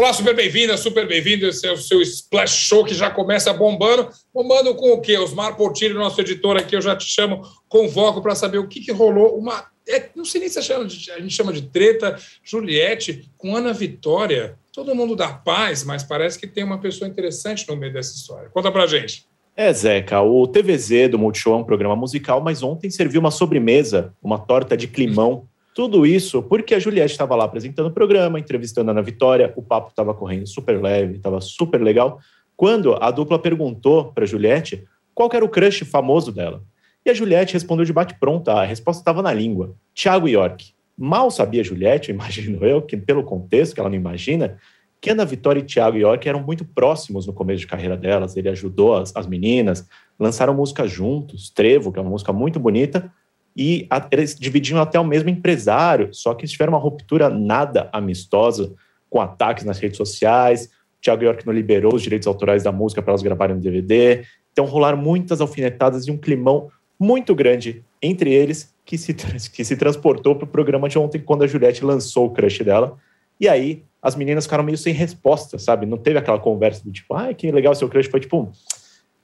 [0.00, 1.46] Olá, super bem-vinda, super bem-vindo.
[1.46, 4.08] Esse é o seu Splash Show que já começa bombando.
[4.32, 5.18] Bombando com o quê?
[5.18, 8.92] Osmar Portilho, nosso editor aqui, eu já te chamo, convoco para saber o que, que
[8.92, 9.36] rolou.
[9.36, 9.66] Uma.
[9.86, 12.18] É, não sei nem se a gente, chama de treta.
[12.42, 14.58] Juliette com Ana Vitória.
[14.72, 18.48] Todo mundo dá paz, mas parece que tem uma pessoa interessante no meio dessa história.
[18.48, 19.26] Conta pra gente.
[19.54, 24.14] É, Zeca, o TVZ do Multishow é um programa musical, mas ontem serviu uma sobremesa,
[24.22, 25.46] uma torta de climão
[25.80, 29.62] tudo isso porque a Juliette estava lá apresentando o programa, entrevistando a Ana Vitória, o
[29.62, 32.20] papo estava correndo super leve, estava super legal.
[32.54, 36.62] Quando a dupla perguntou para Juliette qual era o crush famoso dela.
[37.02, 40.74] E a Juliette respondeu de bate-pronta, a resposta estava na língua: Thiago York.
[40.98, 44.58] Mal sabia Juliette, imagino eu, que pelo contexto que ela não imagina,
[45.00, 48.36] que Ana Vitória e Thiago York eram muito próximos no começo de carreira delas.
[48.36, 49.88] Ele ajudou as, as meninas,
[50.18, 53.10] lançaram música juntos, Trevo, que é uma música muito bonita,
[53.56, 58.72] e eles dividiam até o mesmo empresário, só que eles tiveram uma ruptura nada amistosa,
[59.08, 60.66] com ataques nas redes sociais.
[60.66, 64.24] O Thiago York não liberou os direitos autorais da música para elas gravarem no DVD.
[64.52, 69.76] Então rolaram muitas alfinetadas e um climão muito grande entre eles que se, que se
[69.76, 72.96] transportou para o programa de ontem, quando a Juliette lançou o crush dela.
[73.38, 75.86] E aí as meninas ficaram meio sem resposta, sabe?
[75.86, 78.08] Não teve aquela conversa do tipo, ai, que legal seu crush.
[78.08, 78.50] Foi tipo,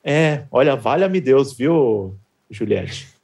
[0.04, 2.14] é, olha, valha-me Deus, viu,
[2.50, 3.15] Juliette?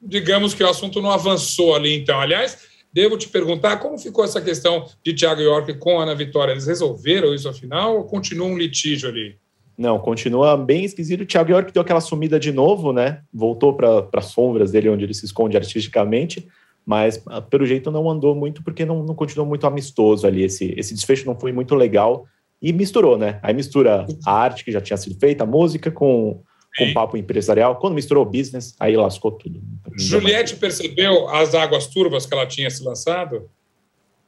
[0.00, 2.18] Digamos que o assunto não avançou ali, então.
[2.18, 2.58] Aliás,
[2.92, 6.52] devo te perguntar como ficou essa questão de Thiago York com Ana Vitória.
[6.52, 9.36] Eles resolveram isso afinal ou continua um litígio ali?
[9.76, 11.22] Não, continua bem esquisito.
[11.22, 13.22] O Thiago York deu aquela sumida de novo, né?
[13.32, 16.46] Voltou para as sombras dele, onde ele se esconde artisticamente,
[16.84, 20.44] mas ah, pelo jeito não andou muito porque não, não continuou muito amistoso ali.
[20.44, 22.26] Esse, esse desfecho não foi muito legal
[22.60, 23.40] e misturou, né?
[23.42, 26.42] Aí mistura a arte que já tinha sido feita, a música, com
[26.76, 27.76] com papo empresarial.
[27.76, 29.60] Quando misturou business, aí lascou tudo.
[29.96, 33.48] Juliette percebeu as águas turvas que ela tinha se lançado?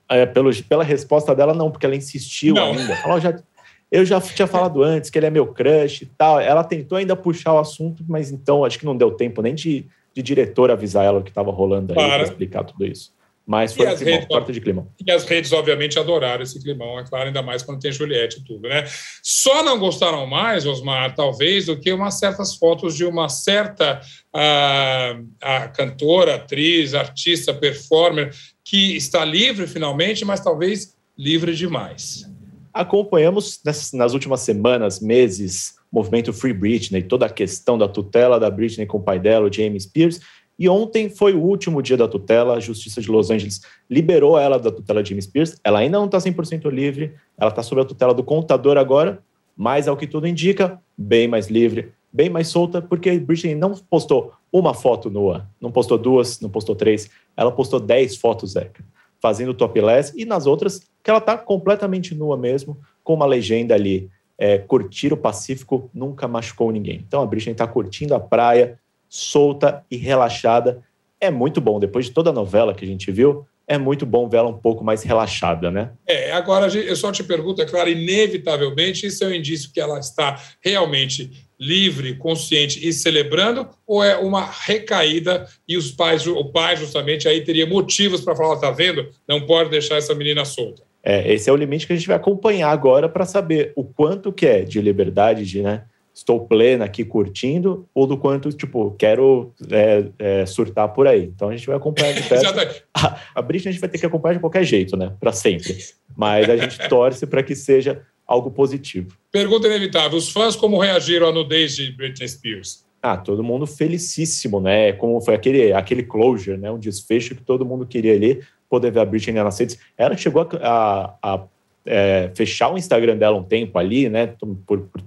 [0.08, 2.72] É, pelo, pela resposta dela, não, porque ela insistiu não.
[2.72, 2.92] ainda.
[3.04, 3.42] Ela já,
[3.90, 6.40] eu já tinha falado antes que ele é meu crush e tal.
[6.40, 9.86] Ela tentou ainda puxar o assunto, mas então acho que não deu tempo nem de,
[10.14, 13.12] de diretor avisar ela o que estava rolando aí para explicar tudo isso.
[13.52, 14.88] Mas foi assim, redes, porta de climão.
[15.06, 18.44] E as redes, obviamente, adoraram esse climão, é claro, ainda mais quando tem Juliette e
[18.44, 18.86] tudo, né?
[19.22, 24.00] Só não gostaram mais, Osmar, talvez, do que umas certas fotos de uma certa
[24.34, 32.24] a, a cantora, atriz, artista, performer, que está livre finalmente, mas talvez livre demais.
[32.72, 38.40] Acompanhamos nas, nas últimas semanas, meses, o movimento Free Britney, toda a questão da tutela
[38.40, 40.20] da Britney com o pai dela, o James Spears,
[40.62, 44.60] e ontem foi o último dia da tutela, a Justiça de Los Angeles liberou ela
[44.60, 45.58] da tutela de James Spears.
[45.64, 49.20] Ela ainda não está 100% livre, ela está sob a tutela do contador agora,
[49.56, 54.34] mas ao que tudo indica, bem mais livre, bem mais solta, porque Britney não postou
[54.52, 58.84] uma foto nua, não postou duas, não postou três, ela postou dez fotos, Zeca,
[59.20, 64.08] fazendo topless, e nas outras, que ela está completamente nua mesmo, com uma legenda ali,
[64.38, 67.04] é, curtir o Pacífico nunca machucou ninguém.
[67.04, 68.78] Então a Britney está curtindo a praia,
[69.12, 70.82] solta e relaxada.
[71.20, 71.78] É muito bom.
[71.78, 74.82] Depois de toda a novela que a gente viu, é muito bom vê-la um pouco
[74.82, 75.90] mais relaxada, né?
[76.06, 79.98] É, agora eu só te pergunto, é claro, inevitavelmente, isso é um indício que ela
[79.98, 81.30] está realmente
[81.60, 87.42] livre, consciente e celebrando, ou é uma recaída e os pais, o pai justamente aí
[87.42, 89.10] teria motivos para falar, tá vendo?
[89.28, 90.82] Não pode deixar essa menina solta.
[91.04, 94.32] É, esse é o limite que a gente vai acompanhar agora para saber o quanto
[94.32, 95.82] que é de liberdade, de, né,
[96.14, 101.24] estou plena aqui curtindo, ou do quanto, tipo, quero é, é, surtar por aí.
[101.24, 102.84] Então a gente vai acompanhar de perto.
[102.94, 105.12] a, a Britney a gente vai ter que acompanhar de qualquer jeito, né?
[105.18, 105.76] Para sempre.
[106.16, 109.16] Mas a gente torce para que seja algo positivo.
[109.30, 112.84] Pergunta inevitável: os fãs como reagiram à nudez de Britney Spears?
[113.02, 114.92] Ah, todo mundo felicíssimo, né?
[114.92, 116.70] Como foi aquele, aquele closure, né?
[116.70, 118.40] Um desfecho que todo mundo queria ali,
[118.70, 119.78] poder ver a Britney nas redes.
[119.98, 121.44] Ela chegou a, a, a
[121.84, 124.28] é, fechar o Instagram dela um tempo ali, né?
[124.66, 125.02] Por, por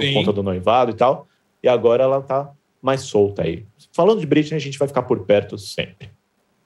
[0.00, 0.14] por Sim.
[0.14, 1.28] conta do noivado e tal.
[1.62, 2.50] E agora ela tá
[2.80, 3.64] mais solta aí.
[3.92, 6.10] Falando de Britney, a gente vai ficar por perto sempre.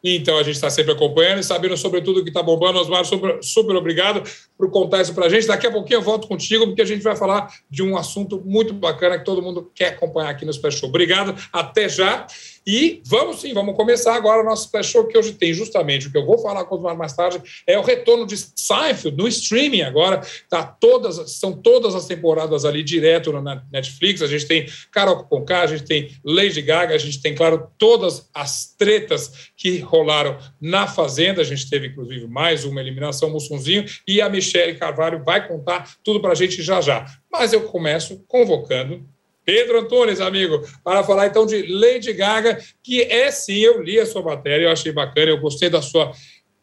[0.06, 2.78] Então, a gente está sempre acompanhando e sabendo sobre tudo que está bombando.
[2.78, 4.22] Osmar, super, super obrigado
[4.64, 5.46] por contar isso para a gente.
[5.46, 8.72] Daqui a pouquinho eu volto contigo, porque a gente vai falar de um assunto muito
[8.72, 12.26] bacana que todo mundo quer acompanhar aqui no Special Obrigado, até já.
[12.66, 16.10] E vamos sim, vamos começar agora o nosso Flash Show, que hoje tem justamente o
[16.10, 19.82] que eu vou falar com o mais tarde, é o retorno de Seinfeld no streaming
[19.82, 20.22] agora.
[20.48, 24.22] Tá todas, são todas as temporadas ali direto na Netflix.
[24.22, 28.30] A gente tem Carol Conká, a gente tem Lady Gaga, a gente tem, claro, todas
[28.32, 31.42] as tretas que rolaram na Fazenda.
[31.42, 36.20] A gente teve, inclusive, mais uma eliminação, Mussunzinho, e a Michelle Carvalho vai contar tudo
[36.20, 37.04] para a gente já já.
[37.30, 39.04] Mas eu começo convocando
[39.44, 44.06] Pedro Antunes, amigo, para falar então de Lady Gaga, que é sim, eu li a
[44.06, 46.12] sua matéria, eu achei bacana, eu gostei da sua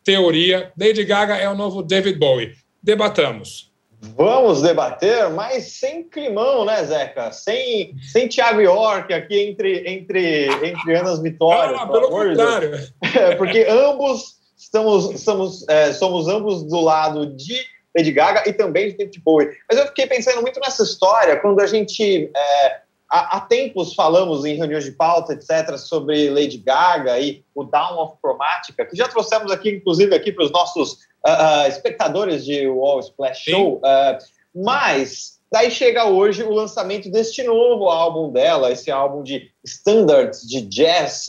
[0.04, 0.72] teoria.
[0.80, 2.54] Lady Gaga é o novo David Bowie.
[2.82, 3.70] Debatamos.
[4.18, 7.32] Vamos debater, mas sem climão, né, Zeca?
[7.32, 11.80] Sem, sem Thiago York aqui entre, entre, entre Anas Vitórias.
[11.80, 12.72] Ah, pelo contrário.
[13.14, 17.56] É, porque ambos estamos, estamos, é, somos ambos do lado de
[17.96, 19.50] Lady Gaga e também de David Bowie.
[19.70, 24.46] Mas eu fiquei pensando muito nessa história quando a gente é, há, há, tempos falamos
[24.46, 29.08] em reuniões de pauta, etc., sobre Lady Gaga e o Down of Chromatica, que já
[29.08, 33.78] trouxemos aqui, inclusive, aqui para os nossos uh, uh, espectadores de Wall Splash Show.
[33.78, 34.18] Uh,
[34.56, 40.62] mas daí chega hoje o lançamento deste novo álbum dela, esse álbum de standards de
[40.62, 41.26] jazz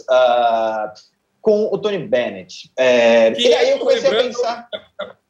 [1.40, 2.70] com o Tony Bennett.
[2.78, 4.68] É, e aí eu comecei a pensar.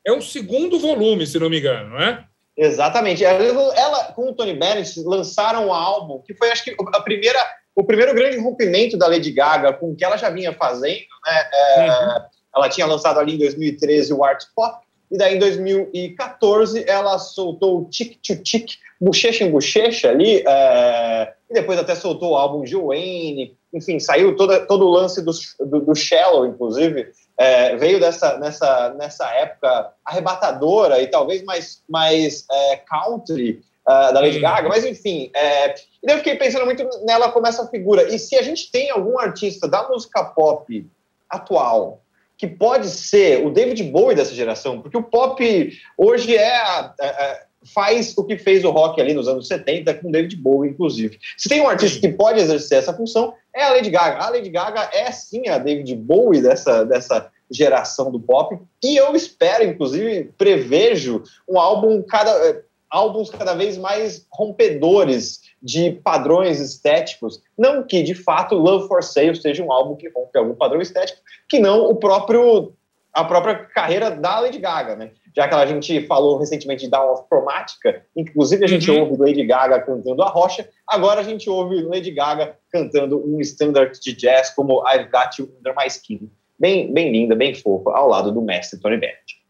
[0.05, 2.25] É um segundo volume, se não me engano, não é?
[2.57, 3.25] Exatamente.
[3.25, 3.43] Ela,
[3.77, 7.39] ela, com o Tony Bennett, lançaram um álbum que foi, acho que, a primeira,
[7.75, 11.07] o primeiro grande rompimento da Lady Gaga com o que ela já vinha fazendo.
[11.27, 11.51] Né?
[11.55, 12.25] É, uhum.
[12.57, 17.81] Ela tinha lançado ali em 2013 o Art Pop, e daí em 2014 ela soltou
[17.81, 22.65] o Tic to Tic, Bochecha em Bochecha ali, é, e depois até soltou o álbum
[22.65, 27.11] Joanne, enfim, saiu toda, todo o lance do, do, do Shallow, inclusive,
[27.43, 34.21] é, veio dessa, nessa, nessa época arrebatadora e talvez mais, mais é, country uh, da
[34.21, 34.43] Lady hum.
[34.43, 38.15] Gaga, mas enfim, é, e daí eu fiquei pensando muito nela como essa figura.
[38.15, 40.89] E se a gente tem algum artista da música pop
[41.29, 42.01] atual
[42.39, 47.43] que pode ser o David Bowie dessa geração, porque o pop hoje é, é
[47.75, 51.19] faz o que fez o rock ali nos anos 70 com David Bowie, inclusive.
[51.37, 54.25] Se tem um artista que pode exercer essa função, é a Lady Gaga.
[54.25, 59.15] A Lady Gaga é sim a David Bowie dessa, dessa geração do pop, e eu
[59.15, 62.63] espero, inclusive, prevejo um álbum cada eh,
[62.93, 67.41] álbuns cada vez mais rompedores de padrões estéticos.
[67.57, 71.21] Não que, de fato, Love for Sale seja um álbum que rompe algum padrão estético,
[71.49, 72.75] que não o próprio
[73.15, 75.11] a própria carreira da Lady Gaga, né?
[75.37, 79.01] Já que a gente falou recentemente de Down of Chromatica, inclusive a gente uhum.
[79.01, 83.99] ouve Lady Gaga cantando a rocha, agora a gente ouve Lady Gaga cantando um standard
[84.01, 86.31] de jazz como I've Got You Under My Skin.
[86.59, 89.43] Bem, bem linda, bem fofa, ao lado do mestre Tony Bennett.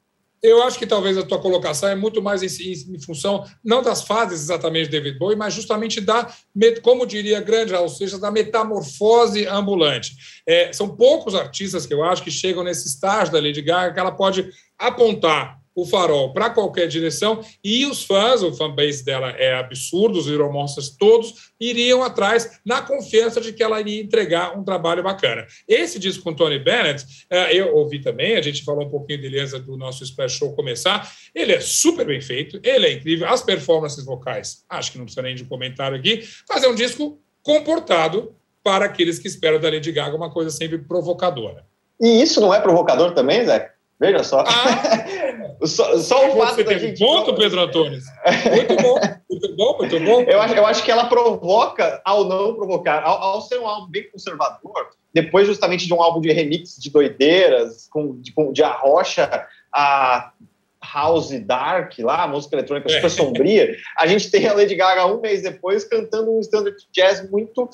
[0.43, 4.03] Eu acho que talvez a tua colocação é muito mais em, em, função, não das
[4.03, 6.29] fases exatamente de David Bowie, mas justamente da,
[6.83, 10.17] como diria grande Raul Seixas, da metamorfose ambulante.
[10.45, 14.01] É, são poucos artistas que eu acho que chegam nesse estágio da Lady Gaga que
[14.01, 19.55] ela pode apontar o farol para qualquer direção e os fãs, o fanbase dela é
[19.55, 24.65] absurdo, os Little Monsters todos iriam atrás na confiança de que ela iria entregar um
[24.65, 25.47] trabalho bacana.
[25.67, 29.41] Esse disco com Tony Bennett, é, eu ouvi também, a gente falou um pouquinho dele
[29.41, 33.43] antes do nosso Splash Show começar, ele é super bem feito, ele é incrível, as
[33.43, 38.35] performances vocais, acho que não precisa nem de comentário aqui, mas é um disco comportado
[38.63, 41.65] para aqueles que esperam da Lady Gaga uma coisa sempre provocadora.
[42.01, 43.73] E isso não é provocador também, Zé?
[44.01, 44.45] Veja só.
[44.47, 45.02] Ah,
[45.67, 46.99] só, só, o fato da gente.
[46.99, 47.99] Ponto, Pedro Antônio.
[48.55, 49.01] Muito bom,
[49.31, 50.21] muito bom, muito bom.
[50.23, 53.03] Eu acho, eu acho que ela provoca ao não provocar.
[53.03, 56.91] Ao, ao, ser um álbum bem conservador, depois justamente de um álbum de remix de
[56.91, 60.33] doideiras, com, de, com, de arrocha a
[60.93, 63.09] house dark lá, música eletrônica super é.
[63.09, 67.71] sombria, a gente tem a Lady Gaga um mês depois cantando um standard jazz muito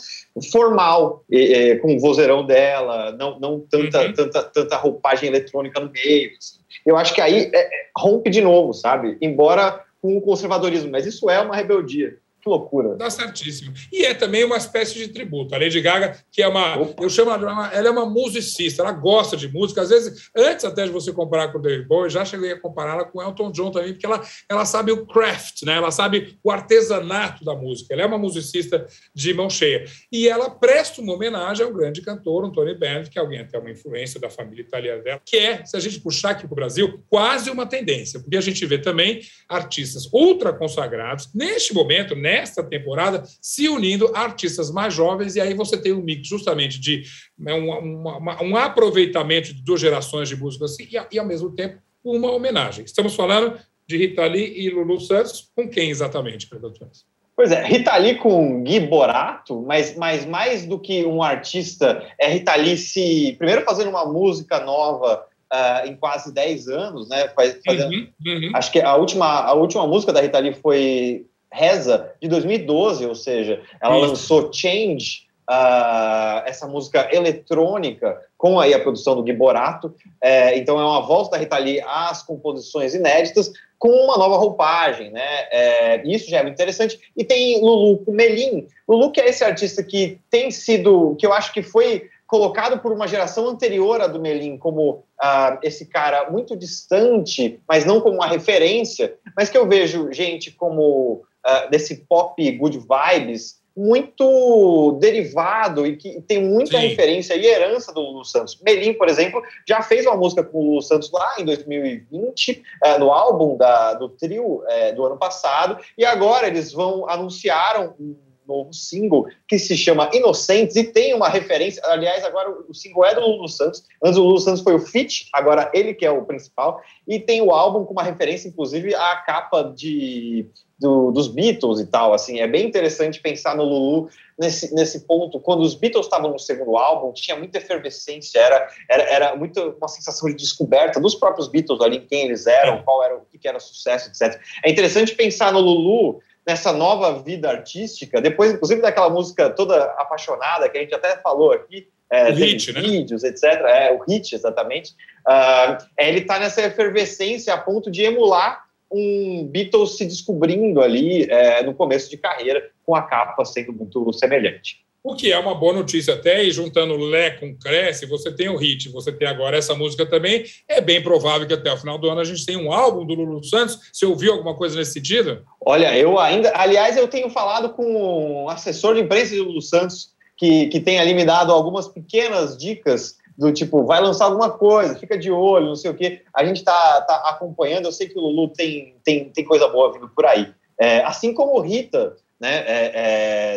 [0.53, 4.13] formal, e, e, com o vozeirão dela, não, não tanta, uhum.
[4.13, 6.33] tanta, tanta roupagem eletrônica no meio.
[6.37, 6.58] Assim.
[6.85, 9.17] Eu acho que aí é, é rompe de novo, sabe?
[9.21, 12.17] Embora com o conservadorismo, mas isso é uma rebeldia.
[12.49, 12.97] Que loucura.
[12.97, 13.75] Tá certíssimo.
[13.93, 15.55] E é também uma espécie de tributo.
[15.55, 16.79] A Lady Gaga, que é uma.
[16.79, 17.03] Opa.
[17.03, 19.83] Eu chamo ela, ela é uma musicista, ela gosta de música.
[19.83, 23.05] Às vezes, antes até de você comparar com o David Bowie, já cheguei a compará-la
[23.05, 25.75] com Elton John também, porque ela, ela sabe o craft, né?
[25.75, 27.93] ela sabe o artesanato da música.
[27.93, 29.85] Ela é uma musicista de mão cheia.
[30.11, 33.71] E ela presta uma homenagem ao grande cantor, Tony Bennett, que é alguém até uma
[33.71, 37.03] influência da família italiana dela, que é, se a gente puxar aqui para o Brasil,
[37.09, 43.25] quase uma tendência, porque a gente vê também artistas ultra consagrados, neste momento, nesta temporada,
[43.43, 47.03] se unindo a artistas mais jovens, e aí você tem um mix justamente de
[47.37, 51.51] né, um, uma, um aproveitamento de duas gerações de músicos assim, e, e, ao mesmo
[51.51, 52.85] tempo, uma homenagem.
[52.85, 57.05] Estamos falando de Rita Lee e Lulu Santos, com quem exatamente, produtores?
[57.35, 62.29] Pois é, Rita Lee com Gui Borato, mas, mas mais do que um artista, é
[62.29, 67.29] Rita Lee se, primeiro fazendo uma música nova uh, em quase 10 anos, né?
[67.65, 68.51] Fazendo, uhum, uhum.
[68.55, 73.15] Acho que a última, a última música da Rita Lee foi Reza, de 2012, ou
[73.15, 74.09] seja, ela Isso.
[74.09, 79.95] lançou Change, uh, essa música eletrônica, com aí a produção do Gui Borato.
[80.23, 85.11] É, então é uma volta da Rita Lee às composições inéditas, com uma nova roupagem,
[85.11, 85.47] né?
[85.51, 87.01] É, isso já é muito interessante.
[87.17, 88.67] E tem Lulu com Melim.
[88.87, 92.93] Lulu que é esse artista que tem sido, que eu acho que foi colocado por
[92.93, 98.17] uma geração anterior à do Melim como uh, esse cara muito distante, mas não como
[98.17, 105.87] uma referência, mas que eu vejo gente como uh, desse pop good vibes muito derivado
[105.87, 106.89] e que tem muita Sim.
[106.89, 108.61] referência e herança do Lulu Santos.
[108.61, 112.99] Melim, por exemplo, já fez uma música com o Lulu Santos lá em 2020, uh,
[112.99, 118.17] no álbum da, do trio uh, do ano passado, e agora eles vão anunciaram um
[118.49, 121.83] novo single que se chama Inocentes e tem uma referência.
[121.85, 123.85] Aliás, agora o single é do Lulu Santos.
[124.03, 126.81] Antes o Lulu Santos foi o feat, agora ele que é o principal.
[127.07, 131.87] E tem o álbum com uma referência, inclusive, à capa de, do, dos Beatles e
[131.87, 132.15] tal.
[132.15, 135.41] Assim, é bem interessante pensar no Lulu nesse, nesse ponto.
[135.41, 139.89] Quando os Beatles estavam no segundo álbum, tinha muita efervescência, era, era, era muito uma
[139.89, 143.61] sensação de descoberta dos próprios Beatles ali, quem eles eram, qual era o que era
[143.61, 144.41] sucesso, etc.
[144.65, 150.67] É interessante pensar no Lulu nessa nova vida artística, depois, inclusive, daquela música toda apaixonada
[150.67, 152.81] que a gente até falou aqui, é, hit, né?
[152.81, 153.43] vídeos, etc.
[153.45, 154.93] É, o hit, exatamente.
[155.29, 161.63] Uh, ele está nessa efervescência a ponto de emular um Beatles se descobrindo ali é,
[161.63, 164.83] no começo de carreira, com a capa sendo muito semelhante.
[165.09, 168.59] O que é uma boa notícia até, e juntando Lé com Cresce, você tem o
[168.59, 172.11] hit, você tem agora essa música também, é bem provável que até o final do
[172.11, 173.89] ano a gente tenha um álbum do Lulu Santos.
[173.91, 175.47] Você ouviu alguma coisa nesse sentido?
[175.65, 180.11] Olha, eu ainda, aliás, eu tenho falado com um assessor de imprensa do Lulu Santos,
[180.37, 184.99] que, que tem ali me dado algumas pequenas dicas do tipo, vai lançar alguma coisa,
[184.99, 186.21] fica de olho, não sei o quê.
[186.35, 189.91] A gente tá, tá acompanhando, eu sei que o Lulu tem, tem, tem coisa boa
[189.91, 190.53] vindo por aí.
[190.79, 192.65] É, assim como o Rita, né?
[192.67, 192.93] É,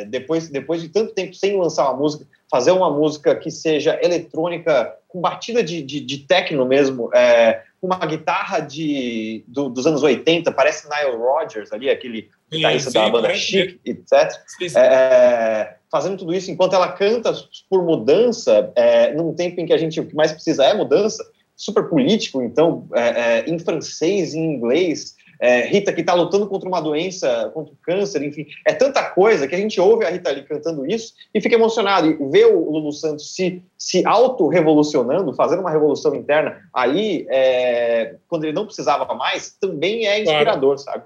[0.02, 4.00] é, depois, depois de tanto tempo sem lançar uma música, fazer uma música que seja
[4.02, 9.86] eletrônica, com batida de, de, de techno mesmo, é, com uma guitarra de, do, dos
[9.86, 14.32] anos 80, parece Nile Rodgers ali, aquele guitarrista da banda Chic, etc.
[14.48, 14.78] Sim, sim.
[14.78, 17.34] É, fazendo tudo isso enquanto ela canta
[17.70, 21.24] por mudança, é, num tempo em que a gente o que mais precisa é mudança,
[21.56, 26.80] super político, então, é, em francês, em inglês, é, Rita que está lutando contra uma
[26.80, 30.44] doença, contra o câncer, enfim, é tanta coisa que a gente ouve a Rita ali
[30.44, 32.08] cantando isso e fica emocionado.
[32.08, 38.44] E ver o Lulu Santos se, se auto-revolucionando, fazendo uma revolução interna ali, é, quando
[38.44, 40.78] ele não precisava mais, também é inspirador, claro.
[40.78, 41.04] sabe?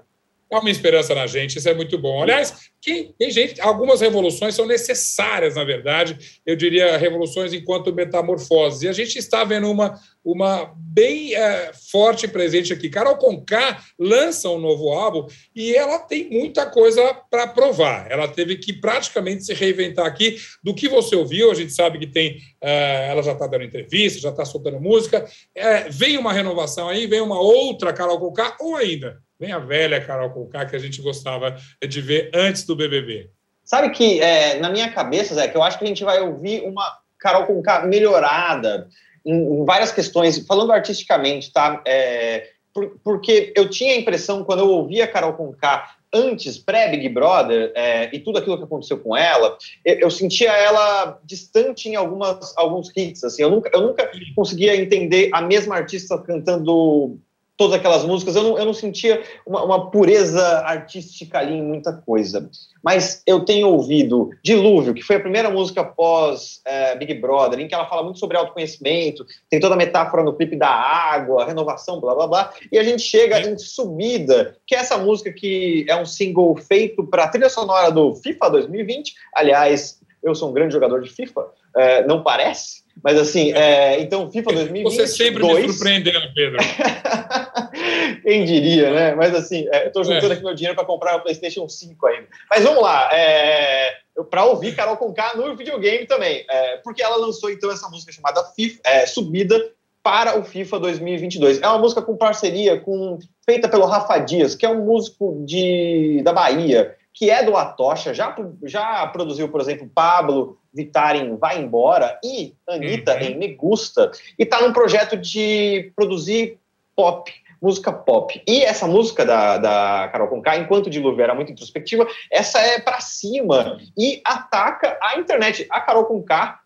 [0.48, 2.22] Dá uma esperança na gente, isso é muito bom.
[2.22, 8.86] Aliás, quem, tem gente, algumas revoluções são necessárias, na verdade, eu diria revoluções enquanto metamorfose.
[8.86, 12.88] E a gente está vendo uma, uma bem é, forte presente aqui.
[12.88, 18.08] Carol Conká lança um novo álbum e ela tem muita coisa para provar.
[18.08, 20.36] Ela teve que praticamente se reinventar aqui.
[20.62, 22.38] Do que você ouviu, a gente sabe que tem.
[22.60, 25.28] É, ela já está dando entrevista, já está soltando música.
[25.56, 30.04] É, vem uma renovação aí, vem uma outra Carol Conká, ou ainda Vem a velha
[30.04, 33.30] Carol Conká que a gente gostava de ver antes do BBB.
[33.62, 36.62] Sabe que é, na minha cabeça, Zé, que eu acho que a gente vai ouvir
[36.62, 36.84] uma
[37.18, 38.88] Carol Conká melhorada
[39.24, 41.82] em, em várias questões, falando artisticamente, tá?
[41.84, 47.72] É, por, porque eu tinha a impressão, quando eu ouvia Carol Conká antes, pré-Big Brother,
[47.74, 52.56] é, e tudo aquilo que aconteceu com ela, eu, eu, sentia ela distante em algumas,
[52.56, 57.18] alguns hits, assim, eu nunca, eu nunca conseguia entender a mesma artista cantando
[57.56, 61.92] todas aquelas músicas, eu não, eu não sentia uma, uma, pureza artística ali em muita
[61.92, 62.50] coisa.
[62.82, 67.66] Mas eu tenho ouvido Dilúvio, que foi a primeira música pós é, Big Brother, em
[67.66, 72.00] que ela fala muito sobre autoconhecimento, tem toda a metáfora no clipe da água, renovação,
[72.00, 75.96] blá blá blá, e a gente chega em Subida, que é essa música que é
[75.96, 79.14] um single feito para a trilha sonora do FIFA 2020.
[79.34, 84.30] Aliás, eu sou um grande jogador de FIFA, é, não parece, mas assim, é, então
[84.30, 84.94] FIFA 2020.
[84.94, 86.58] Você sempre me surpreendendo, Pedro.
[88.22, 89.14] Quem diria, né?
[89.14, 90.34] Mas assim, é, estou juntando é.
[90.34, 92.28] aqui meu dinheiro para comprar o PlayStation 5 ainda.
[92.50, 93.94] Mas vamos lá, é,
[94.30, 98.42] para ouvir Carol Conká no videogame também, é, porque ela lançou então essa música chamada
[98.54, 101.60] FIFA, Subida para o FIFA 2022.
[101.60, 106.22] É uma música com parceria com feita pelo Rafa Dias, que é um músico de
[106.22, 111.58] da Bahia, que é do Atocha, já, já produziu, por exemplo, Pablo Vittar em Vai
[111.58, 113.20] Embora e Anitta uhum.
[113.22, 116.58] em Me Gusta, e está num projeto de produzir
[116.94, 118.42] pop, música pop.
[118.46, 123.00] E essa música da, da Carol Conká, enquanto Dilúvio era muito introspectiva, essa é para
[123.00, 125.66] cima e ataca a internet.
[125.70, 126.60] A Carol Conká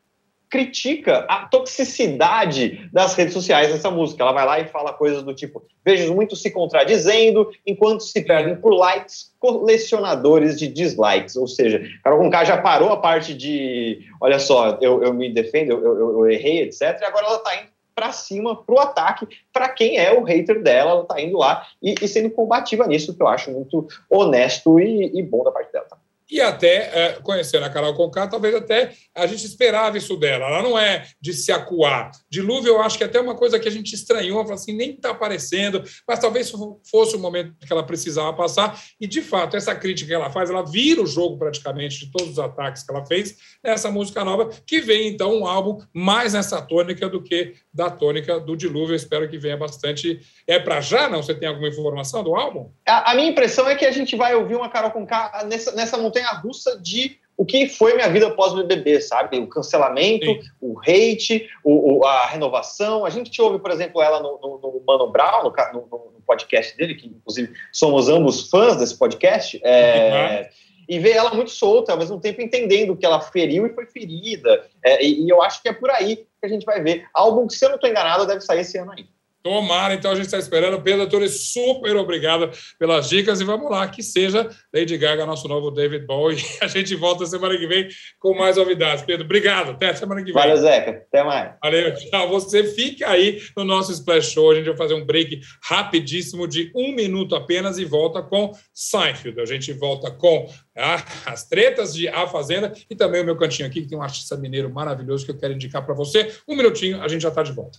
[0.50, 4.23] critica a toxicidade das redes sociais nessa música.
[4.23, 8.57] Ela vai lá e fala coisas do tipo: vejo muito se contradizendo, enquanto se perdem
[8.57, 11.37] por likes, colecionadores de dislikes.
[11.37, 15.71] Ou seja, Carol Conká já parou a parte de: olha só, eu, eu me defendo,
[15.71, 16.99] eu, eu, eu errei, etc.
[17.00, 20.62] E agora ela está indo para cima, para o ataque, para quem é o hater
[20.62, 24.80] dela, ela está indo lá e, e, sendo combativa nisso, que eu acho muito honesto
[24.80, 25.85] e, e bom da parte dela.
[25.85, 25.99] Tá?
[26.30, 30.46] E até é, conhecendo a Carol Conká, talvez até a gente esperava isso dela.
[30.46, 32.10] Ela não é de se acuar.
[32.30, 34.92] Dilúvio, eu acho que é até uma coisa que a gente estranhou, falou assim, nem
[34.92, 36.52] está aparecendo, mas talvez
[36.88, 38.80] fosse o momento que ela precisava passar.
[39.00, 42.30] E, de fato, essa crítica que ela faz, ela vira o jogo praticamente de todos
[42.30, 46.62] os ataques que ela fez nessa música nova, que vem, então, um álbum mais nessa
[46.62, 48.92] tônica do que da tônica do Dilúvio.
[48.92, 50.20] Eu espero que venha bastante.
[50.46, 51.22] É para já, não?
[51.22, 52.70] Você tem alguma informação do álbum?
[52.87, 55.96] A, a, minha impressão é que a gente vai ouvir uma Carol Conká nessa, nessa
[55.96, 59.38] montanha russa de o que foi minha vida pós-BBB, sabe?
[59.38, 60.40] O cancelamento, Sim.
[60.60, 63.06] o hate, o, o, a renovação.
[63.06, 66.94] A gente ouve, por exemplo, ela no, no, no Mano Brown, no, no, podcast dele,
[66.94, 70.84] que inclusive somos ambos fãs desse podcast, é, uhum.
[70.86, 74.66] e vê ela muito solta, ao mesmo tempo entendendo que ela feriu e foi ferida.
[74.84, 77.06] É, e, e, eu acho que é por aí que a gente vai ver.
[77.14, 79.06] Álbum que, se eu não estou enganado, deve sair esse ano aí.
[79.42, 80.82] Tomara, então a gente está esperando.
[80.82, 85.70] Pedro Torres, super obrigado pelas dicas e vamos lá, que seja Lady Gaga, nosso novo
[85.70, 86.37] David Bowie.
[86.61, 89.02] A gente volta semana que vem com mais novidades.
[89.02, 89.70] Pedro, obrigado.
[89.70, 90.35] Até semana que vem.
[90.35, 90.90] Valeu, Zeca.
[90.90, 91.54] Até mais.
[91.62, 92.28] Valeu, tchau.
[92.28, 94.50] Você fica aí no nosso Splash Show.
[94.50, 99.40] A gente vai fazer um break rapidíssimo de um minuto apenas e volta com Seinfeld.
[99.40, 103.68] A gente volta com ah, as tretas de A Fazenda e também o meu cantinho
[103.68, 106.30] aqui, que tem um artista mineiro maravilhoso que eu quero indicar para você.
[106.47, 107.78] Um minutinho, a gente já está de volta.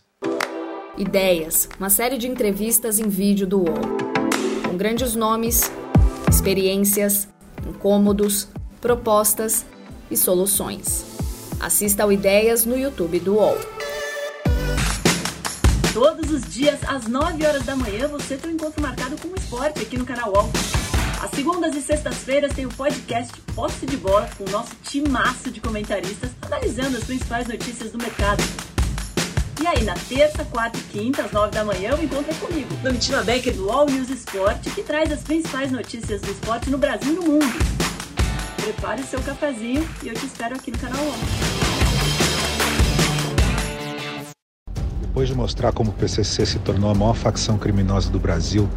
[0.98, 3.80] Ideias, uma série de entrevistas em vídeo do UOL.
[4.68, 5.72] Com grandes nomes,
[6.30, 7.30] experiências,
[7.66, 8.50] incômodos,
[8.82, 9.66] propostas
[10.10, 11.06] e soluções.
[11.60, 13.58] Assista ao Ideias no YouTube do UOL.
[15.94, 19.36] Todos os dias, às 9 horas da manhã, você tem um encontro marcado com o
[19.36, 20.50] esporte aqui no canal UOL.
[21.22, 25.62] Às segundas e sextas-feiras tem o podcast Posse de Bola com o nosso timaço de
[25.62, 28.44] comentaristas analisando as principais notícias do mercado.
[29.62, 32.74] E aí, na terça, quarta e quinta, às nove da manhã, o encontro é comigo,
[32.82, 37.14] Domitila Becker do All News Esporte, que traz as principais notícias do esporte no Brasil
[37.14, 37.46] e no mundo.
[38.56, 41.14] Prepare o seu cafezinho e eu te espero aqui no canal ONU.
[45.00, 48.68] Depois de mostrar como o PCC se tornou a maior facção criminosa do Brasil,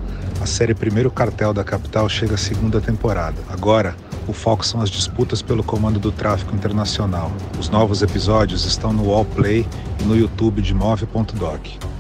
[0.43, 3.41] a série Primeiro Cartel da Capital chega à segunda temporada.
[3.49, 7.30] Agora, o foco são as disputas pelo comando do tráfico internacional.
[7.58, 9.67] Os novos episódios estão no Wallplay
[10.00, 11.94] e no YouTube de Move.doc.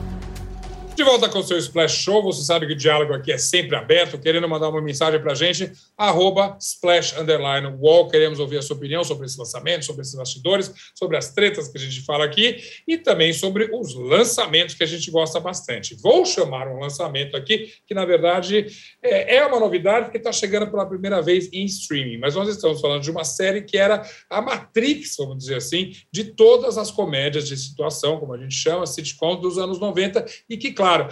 [0.96, 3.74] De volta com o seu Splash Show, você sabe que o diálogo aqui é sempre
[3.74, 8.62] aberto, querendo mandar uma mensagem para a gente, arroba splash underline wall, queremos ouvir a
[8.62, 12.24] sua opinião sobre esse lançamento, sobre esses bastidores, sobre as tretas que a gente fala
[12.24, 15.96] aqui e também sobre os lançamentos que a gente gosta bastante.
[16.00, 18.64] Vou chamar um lançamento aqui que, na verdade,
[19.02, 22.80] é, é uma novidade que está chegando pela primeira vez em streaming, mas nós estamos
[22.80, 27.48] falando de uma série que era a Matrix, vamos dizer assim, de todas as comédias
[27.48, 31.08] de situação, como a gente chama, sitcoms dos anos 90 e que, claro, claro,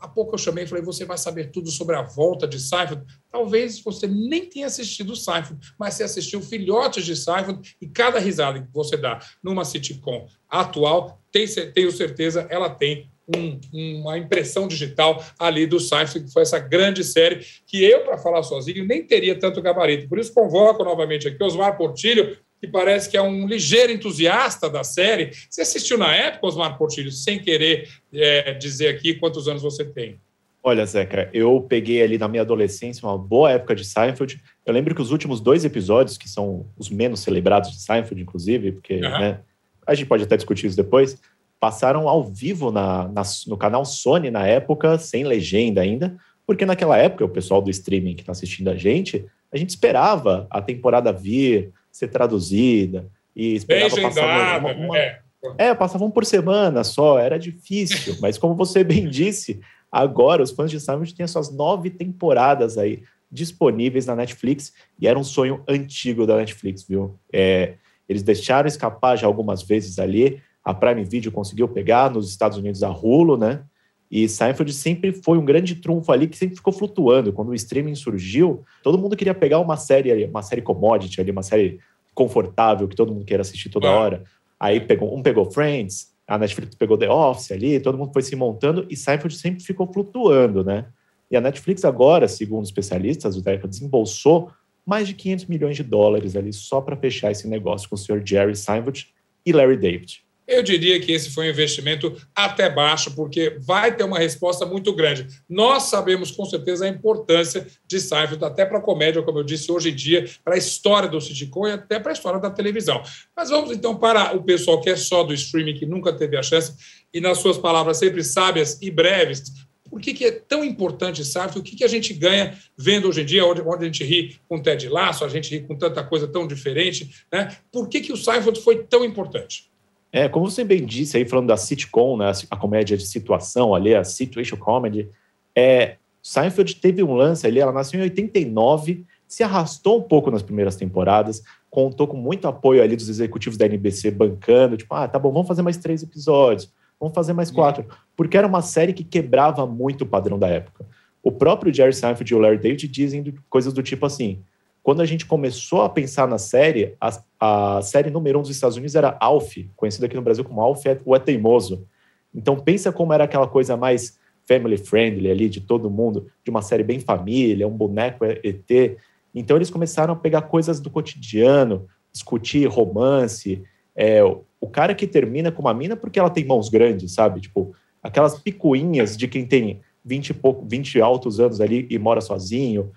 [0.00, 3.04] há pouco eu chamei e falei: você vai saber tudo sobre a volta de Seinfeld.
[3.30, 8.62] Talvez você nem tenha assistido Seinfeld, mas você assistiu filhotes de Seinfeld e cada risada
[8.62, 13.60] que você dá numa sitcom atual, tenho certeza, ela tem um,
[14.00, 18.42] uma impressão digital ali do Seinfeld, que foi essa grande série que eu, para falar
[18.42, 20.08] sozinho, nem teria tanto gabarito.
[20.08, 24.84] Por isso, convoco novamente aqui Osmar Portilho que parece que é um ligeiro entusiasta da
[24.84, 25.30] série.
[25.48, 30.20] Você assistiu na época, Osmar Portilho, sem querer é, dizer aqui quantos anos você tem?
[30.62, 34.38] Olha, Zeca, eu peguei ali na minha adolescência uma boa época de Seinfeld.
[34.66, 38.72] Eu lembro que os últimos dois episódios, que são os menos celebrados de Seinfeld, inclusive,
[38.72, 39.00] porque uhum.
[39.00, 39.40] né,
[39.86, 41.18] a gente pode até discutir isso depois,
[41.58, 46.14] passaram ao vivo na, na, no canal Sony na época, sem legenda ainda,
[46.46, 50.46] porque naquela época, o pessoal do streaming que está assistindo a gente, a gente esperava
[50.50, 55.20] a temporada vir, ser traduzida e esperava passar uma, uma, é.
[55.58, 60.70] é, passavam por semana só, era difícil, mas como você bem disse, agora os fãs
[60.70, 65.62] de Seinfeld têm as suas nove temporadas aí disponíveis na Netflix e era um sonho
[65.68, 67.18] antigo da Netflix, viu?
[67.32, 67.74] É,
[68.08, 72.82] eles deixaram escapar já algumas vezes ali, a Prime Video conseguiu pegar nos Estados Unidos
[72.82, 73.62] a Hulu, né?
[74.10, 77.32] E Seinfeld sempre foi um grande trunfo ali que sempre ficou flutuando.
[77.32, 81.44] Quando o streaming surgiu, todo mundo queria pegar uma série, uma série commodity ali, uma
[81.44, 81.78] série
[82.12, 83.90] confortável que todo mundo queira assistir toda é.
[83.90, 84.24] hora.
[84.58, 88.34] Aí pegou, um pegou Friends, a Netflix pegou The Office ali, todo mundo foi se
[88.34, 90.86] montando e Seinfeld sempre ficou flutuando, né?
[91.30, 94.50] E a Netflix agora, segundo especialistas, o Deca desembolsou
[94.84, 98.20] mais de 500 milhões de dólares ali só para fechar esse negócio com o Sr.
[98.24, 99.08] Jerry Seinfeld
[99.46, 100.24] e Larry David.
[100.50, 104.92] Eu diria que esse foi um investimento até baixo, porque vai ter uma resposta muito
[104.92, 105.28] grande.
[105.48, 109.70] Nós sabemos com certeza a importância de Seinfeld, até para a comédia, como eu disse,
[109.70, 113.00] hoje em dia, para a história do sitcom e até para a história da televisão.
[113.36, 116.42] Mas vamos então para o pessoal que é só do streaming, que nunca teve a
[116.42, 116.74] chance,
[117.14, 119.44] e nas suas palavras sempre sábias e breves,
[119.88, 121.58] Por que, que é tão importante Seinfeld?
[121.58, 124.40] O que, que a gente ganha vendo hoje em dia, onde, onde a gente ri
[124.48, 127.24] com Ted Lasso, a gente ri com tanta coisa tão diferente?
[127.32, 127.56] Né?
[127.72, 129.69] Por que, que o Seinfeld foi tão importante?
[130.12, 133.94] É, como você bem disse aí, falando da sitcom, né, a comédia de situação ali,
[133.94, 135.08] a situation comedy,
[135.54, 140.42] é, Seinfeld teve um lance ali, ela nasceu em 89, se arrastou um pouco nas
[140.42, 145.18] primeiras temporadas, contou com muito apoio ali dos executivos da NBC bancando, tipo, ah, tá
[145.18, 149.04] bom, vamos fazer mais três episódios, vamos fazer mais quatro, porque era uma série que
[149.04, 150.84] quebrava muito o padrão da época.
[151.22, 154.42] O próprio Jerry Seinfeld e o Larry David dizem coisas do tipo assim,
[154.82, 158.76] quando a gente começou a pensar na série, a, a série número um dos Estados
[158.76, 161.86] Unidos era Alf, conhecido aqui no Brasil como Alf, é, o É Teimoso.
[162.34, 166.62] Então pensa como era aquela coisa mais family friendly ali de todo mundo, de uma
[166.62, 168.98] série bem família, um boneco ET.
[169.34, 173.62] Então eles começaram a pegar coisas do cotidiano, discutir romance.
[173.94, 177.40] É, o cara que termina com uma mina porque ela tem mãos grandes, sabe?
[177.40, 182.20] Tipo, aquelas picuinhas de quem tem 20 e pouco, 20 altos anos ali e mora
[182.20, 182.90] sozinho.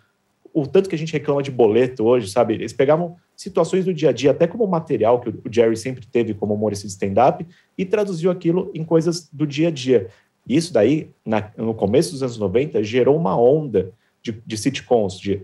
[0.54, 2.54] O tanto que a gente reclama de boleto hoje, sabe?
[2.54, 6.34] Eles pegavam situações do dia a dia, até como material que o Jerry sempre teve
[6.34, 7.46] como humorista de stand-up,
[7.78, 10.10] e traduziu aquilo em coisas do dia a dia.
[10.48, 15.42] Isso daí, na, no começo dos anos 90, gerou uma onda de, de sitcoms, de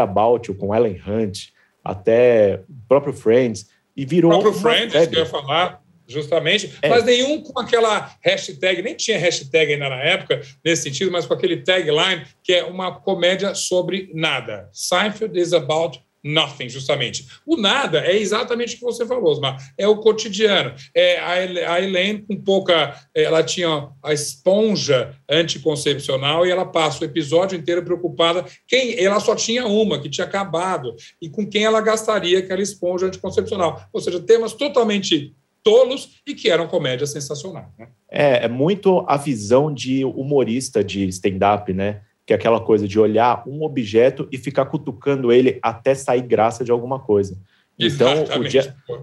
[0.00, 1.48] About You, com Ellen Hunt,
[1.84, 4.32] até o próprio Friends, e virou.
[4.32, 5.10] O próprio Friends, febre.
[5.10, 6.88] que eu ia falar, justamente, é.
[6.88, 11.34] mas nenhum com aquela hashtag, nem tinha hashtag ainda na época, nesse sentido, mas com
[11.34, 14.68] aquele tagline que é uma comédia sobre nada.
[14.72, 17.26] Seinfeld is about nothing, justamente.
[17.46, 19.56] O nada é exatamente o que você falou, Osmar.
[19.78, 20.74] É o cotidiano.
[20.94, 22.94] É a Elaine com pouca.
[23.14, 28.44] Ela tinha a esponja anticoncepcional e ela passa o episódio inteiro preocupada.
[28.66, 33.06] Quem ela só tinha uma que tinha acabado e com quem ela gastaria aquela esponja
[33.06, 33.88] anticoncepcional.
[33.92, 35.34] Ou seja, temas totalmente
[35.66, 37.74] tolos e que eram comédia sensacional.
[37.76, 37.88] Né?
[38.08, 42.02] É, é muito a visão de humorista de stand-up, né?
[42.24, 46.64] que é aquela coisa de olhar um objeto e ficar cutucando ele até sair graça
[46.64, 47.36] de alguma coisa.
[47.76, 48.24] Então,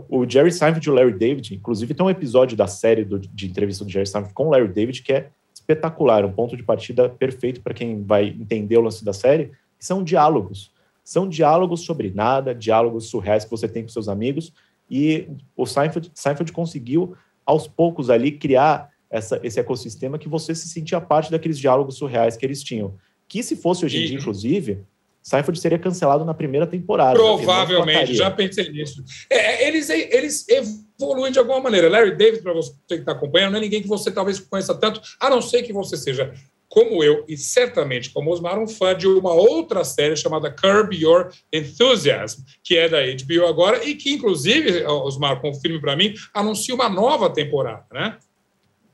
[0.09, 3.19] o, o, Jerry Seinfeld e o Larry David, inclusive tem um episódio da série do,
[3.19, 6.63] de entrevista do Jerry Seinfeld com o Larry David que é espetacular, um ponto de
[6.63, 10.71] partida perfeito para quem vai entender o lance da série, são diálogos.
[11.03, 14.53] São diálogos sobre nada, diálogos surreais que você tem com seus amigos,
[14.95, 15.27] e
[15.57, 21.01] o Seinfeld, Seinfeld conseguiu, aos poucos ali, criar essa, esse ecossistema que você se sentia
[21.01, 22.93] parte daqueles diálogos surreais que eles tinham
[23.33, 24.83] que se fosse hoje em dia, inclusive,
[25.23, 27.15] Seinfeld seria cancelado na primeira temporada.
[27.15, 29.03] Provavelmente, já pensei nisso.
[29.27, 31.89] É, é, eles, eles evoluem de alguma maneira.
[31.89, 35.01] Larry David, para você que está acompanhando, não é ninguém que você talvez conheça tanto,
[35.19, 36.31] a não ser que você seja,
[36.73, 41.29] como eu, e certamente como Osmar, um fã de uma outra série chamada Curb Your
[41.53, 46.89] Enthusiasm, que é da HBO agora, e que, inclusive, Osmar, confirme para mim, anuncia uma
[46.89, 48.17] nova temporada, né?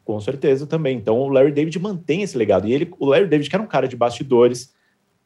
[0.03, 0.97] Com certeza também.
[0.97, 2.67] Então o Larry David mantém esse legado.
[2.67, 4.73] E ele, o Larry David, que era um cara de bastidores,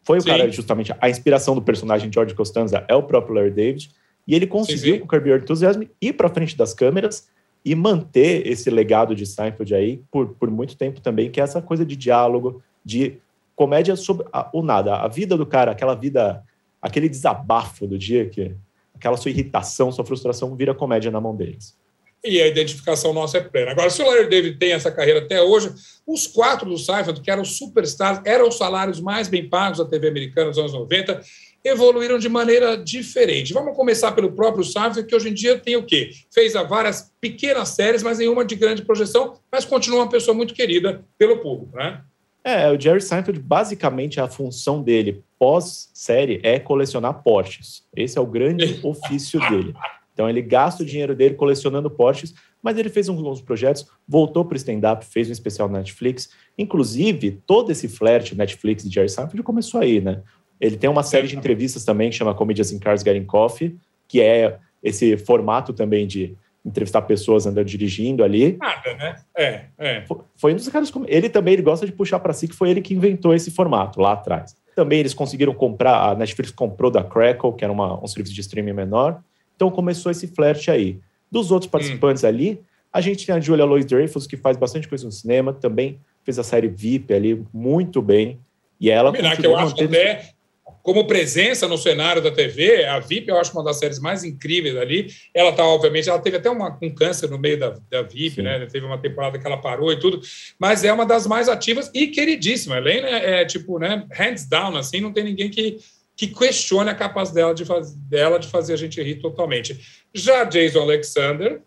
[0.03, 0.29] foi sim.
[0.29, 3.89] o cara, justamente, a inspiração do personagem George Costanza é o próprio Larry David.
[4.27, 4.99] E ele conseguiu, sim.
[4.99, 7.27] com o Curb Your Enthusiasm, ir para frente das câmeras
[7.63, 11.61] e manter esse legado de Seinfeld aí por, por muito tempo também, que é essa
[11.61, 13.17] coisa de diálogo, de
[13.55, 16.43] comédia sobre a, o nada, a vida do cara, aquela vida,
[16.81, 18.55] aquele desabafo do dia, que
[18.93, 21.77] aquela sua irritação, sua frustração vira comédia na mão deles
[22.25, 23.71] e a identificação nossa é plena.
[23.71, 25.73] Agora, se o Larry David tem essa carreira até hoje,
[26.07, 30.07] os quatro do Seinfeld, que eram superstars, eram os salários mais bem pagos da TV
[30.07, 31.21] americana nos anos 90,
[31.63, 33.53] evoluíram de maneira diferente.
[33.53, 36.09] Vamos começar pelo próprio Seinfeld, que hoje em dia tem o quê?
[36.33, 41.03] Fez várias pequenas séries, mas nenhuma de grande projeção, mas continua uma pessoa muito querida
[41.17, 42.01] pelo público, né?
[42.43, 47.83] É, o Jerry Seinfeld, basicamente, a função dele pós-série é colecionar Porsches.
[47.95, 49.73] Esse é o grande ofício dele.
[50.13, 54.55] Então ele gasta o dinheiro dele colecionando Porsches, mas ele fez alguns projetos, voltou para
[54.55, 56.29] o stand-up, fez um especial na Netflix.
[56.57, 60.21] Inclusive, todo esse flerte Netflix de Jerry Seinfeld começou aí, né?
[60.63, 63.75] Ele tem uma série de entrevistas também que chama Comedians in Cars Getting Coffee,
[64.07, 68.55] que é esse formato também de entrevistar pessoas andando dirigindo ali.
[68.57, 69.15] Nada, né?
[69.37, 70.05] É, é.
[70.37, 70.89] Foi um dos caras.
[71.07, 73.99] Ele também ele gosta de puxar para si, que foi ele que inventou esse formato
[73.99, 74.55] lá atrás.
[74.73, 78.39] Também eles conseguiram comprar, a Netflix comprou da Crackle, que era uma, um serviço de
[78.39, 79.21] streaming menor.
[79.57, 80.97] Então começou esse flerte aí.
[81.29, 81.71] Dos outros hum.
[81.71, 82.27] participantes hum.
[82.27, 85.99] ali, a gente tem a Julia Louis Dreyfus, que faz bastante coisa no cinema, também
[86.23, 88.39] fez a série VIP ali muito bem.
[88.79, 89.11] E ela.
[89.11, 89.93] Combinar que eu acho mantendo...
[89.93, 90.33] até,
[90.81, 94.75] como presença no cenário da TV, a VIP eu acho uma das séries mais incríveis
[94.75, 95.07] ali.
[95.33, 98.41] Ela tá, obviamente, ela teve até uma, um câncer no meio da, da VIP, Sim.
[98.43, 98.65] né?
[98.65, 100.21] Teve uma temporada que ela parou e tudo,
[100.59, 102.77] mas é uma das mais ativas e queridíssima.
[102.77, 105.77] Elaine é, é tipo, né, hands down, assim, não tem ninguém que
[106.15, 109.79] que questione a capacidade dela de, faz, dela de fazer a gente rir totalmente.
[110.13, 111.61] Já Jason Alexander.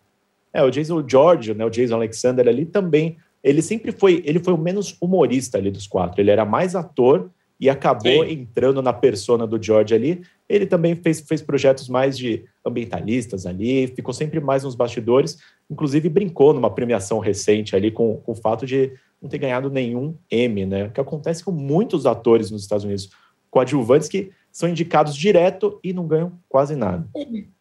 [0.53, 4.55] É, o Jason George, né, o Jason Alexander ali também, ele sempre foi, ele foi
[4.55, 6.21] o menos humorista ali dos quatro.
[6.21, 8.33] Ele era mais ator e acabou Sim.
[8.33, 10.23] entrando na persona do George ali.
[10.49, 15.38] Ele também fez, fez projetos mais de ambientalistas ali, ficou sempre mais nos bastidores,
[15.71, 20.14] inclusive brincou numa premiação recente ali com, com o fato de não ter ganhado nenhum
[20.31, 20.85] Emmy, né?
[20.85, 23.11] O que acontece com muitos atores nos Estados Unidos
[23.51, 27.09] coadjuvantes que são indicados direto e não ganham quase nada.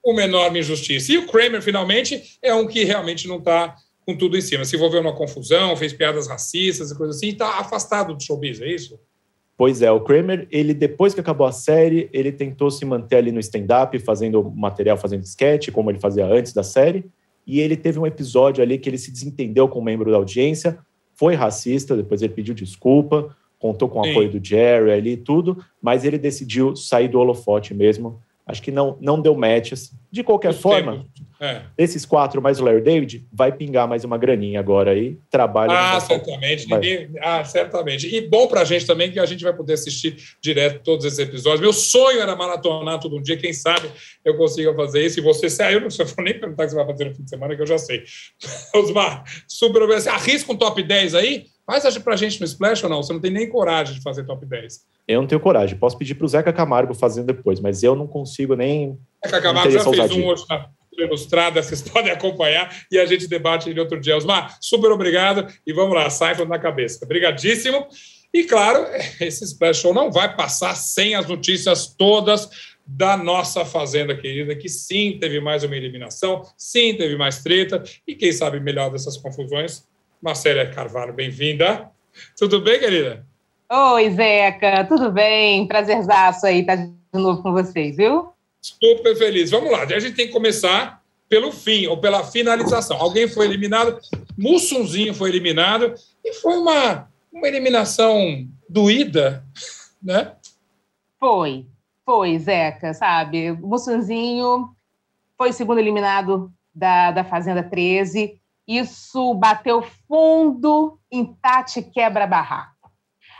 [0.03, 1.11] Uma enorme injustiça.
[1.11, 4.63] E o Kramer, finalmente, é um que realmente não está com tudo em cima.
[4.65, 8.61] Se envolveu numa confusão, fez piadas racistas e coisas assim, e está afastado do showbiz,
[8.61, 8.99] é isso?
[9.57, 13.31] Pois é, o Kramer, ele depois que acabou a série, ele tentou se manter ali
[13.31, 17.05] no stand-up, fazendo material, fazendo sketch, como ele fazia antes da série,
[17.47, 20.77] e ele teve um episódio ali que ele se desentendeu com um membro da audiência,
[21.13, 24.11] foi racista, depois ele pediu desculpa, contou com o Sim.
[24.11, 28.71] apoio do Jerry ali e tudo, mas ele decidiu sair do holofote mesmo Acho que
[28.71, 29.73] não, não deu match.
[29.73, 29.95] Assim.
[30.11, 31.05] De qualquer forma,
[31.39, 31.63] é.
[31.77, 35.17] esses quatro mais o Larry David, vai pingar mais uma graninha agora aí.
[35.29, 35.73] Trabalha.
[35.73, 36.67] Ah, certamente.
[36.67, 37.09] Ninguém...
[37.21, 38.13] Ah, certamente.
[38.13, 41.61] E bom pra gente também que a gente vai poder assistir direto todos esses episódios.
[41.61, 43.37] Meu sonho era maratonar todo um dia.
[43.37, 43.89] Quem sabe
[44.23, 45.19] eu consiga fazer isso.
[45.19, 47.23] E você saiu, não sei, vou nem perguntar o que você vai fazer no fim
[47.23, 48.03] de semana, que eu já sei.
[48.75, 49.83] Osmar, super.
[50.09, 51.45] Arrisca um top 10 aí?
[51.65, 53.01] Faz pra gente no Splash ou não?
[53.01, 54.81] Você não tem nem coragem de fazer top 10.
[55.07, 55.77] Eu não tenho coragem.
[55.77, 58.99] Posso pedir para o Zeca Camargo fazendo depois, mas eu não consigo nem.
[59.25, 60.69] Zeca Camargo já fez um hoje na
[61.03, 64.15] ilustrada, vocês podem acompanhar e a gente debate ele outro dia.
[64.15, 67.03] Osmar, super obrigado e vamos lá, Cypher na cabeça.
[67.03, 67.87] Obrigadíssimo.
[68.33, 68.85] E claro,
[69.21, 72.49] esse Splash Show não vai passar sem as notícias todas
[72.85, 78.13] da nossa Fazenda querida, que sim, teve mais uma eliminação, sim, teve mais treta, e
[78.13, 79.87] quem sabe melhor dessas confusões,
[80.21, 81.89] Marcela Carvalho, bem-vinda.
[82.37, 83.25] Tudo bem, querida?
[83.71, 85.67] Oi, Zeca, tudo bem?
[85.67, 88.34] Prazerzaço aí estar de novo com vocês, viu?
[88.65, 89.51] Super feliz.
[89.51, 90.99] Vamos lá, a gente tem que começar
[91.29, 92.97] pelo fim ou pela finalização.
[92.97, 93.99] Alguém foi eliminado,
[94.35, 99.45] Mussunzinho foi eliminado e foi uma, uma eliminação doída,
[100.01, 100.33] né?
[101.19, 101.67] Foi,
[102.03, 103.51] foi, Zeca, sabe?
[103.51, 104.75] Mussunzinho
[105.37, 108.41] foi o segundo eliminado da, da Fazenda 13.
[108.67, 112.91] Isso bateu fundo em Tati Quebra-Barraco.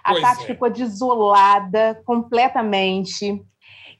[0.03, 0.45] A pois Tati é.
[0.45, 3.43] ficou desolada completamente.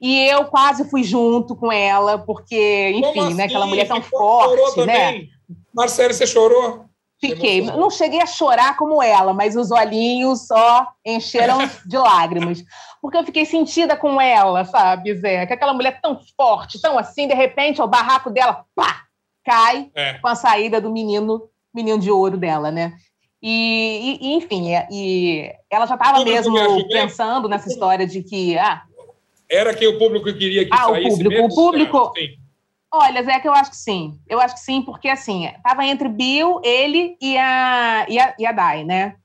[0.06, 3.34] E eu quase fui junto com ela, porque, enfim, assim?
[3.34, 5.24] né, aquela mulher tão Ficou, forte, né?
[5.74, 6.86] Marcelo, você chorou?
[7.20, 7.62] Fiquei.
[7.62, 12.64] Não cheguei a chorar como ela, mas os olhinhos só encheram de lágrimas.
[13.02, 15.48] Porque eu fiquei sentida com ela, sabe, Zé?
[15.48, 19.06] Que aquela mulher tão forte, tão assim, de repente, o barraco dela, pá,
[19.44, 20.20] cai é.
[20.20, 22.94] com a saída do menino, menino de ouro dela, né?
[23.42, 26.56] E, e enfim, é, e ela já estava mesmo
[26.90, 28.56] pensando nessa história de que.
[28.56, 28.84] Ah,
[29.50, 31.46] Era que o público queria que ah, saísse o público, mesmo?
[31.48, 32.14] O público.
[32.18, 32.28] Sim.
[32.94, 34.20] Olha, Zé, que eu acho que sim.
[34.28, 38.46] Eu acho que sim, porque assim, estava entre Bill, ele e a, e a, e
[38.46, 39.16] a Dai, né?